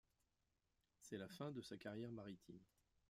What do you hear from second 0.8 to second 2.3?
C'est la fin de sa carrière